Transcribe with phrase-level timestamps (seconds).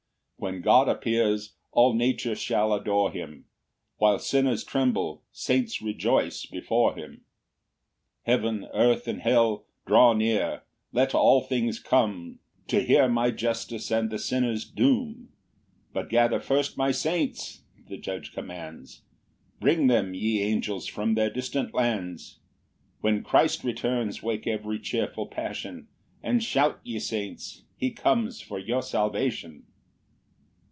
[0.37, 3.45] When God appears, all nature shall adore him;
[3.97, 7.17] While sinners tremble, saints rejoice before him,
[8.25, 13.91] 3 "Heaven, earth, and hell, draw near; let all things come "To hear my justice
[13.91, 15.29] and the sinner's doom;
[15.93, 19.03] "But gather first my saints," the Judge commands,
[19.59, 22.39] "Bring them, ye angels from their distant lands:"
[23.01, 25.87] When Christ returns, wake every cheerful passion,
[26.23, 29.67] And shout, ye saints; he comes for your salvation.